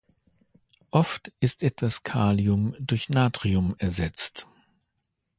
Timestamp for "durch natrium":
2.79-3.75